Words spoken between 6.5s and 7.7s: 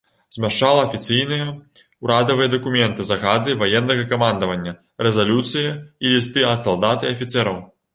ад салдат і афіцэраў.